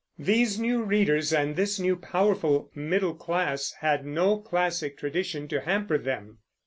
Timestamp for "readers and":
0.81-1.55